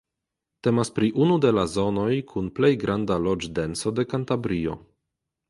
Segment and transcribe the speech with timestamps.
[0.67, 4.77] Temas pri unu de la zonoj kun plej granda loĝdenso de Kantabrio.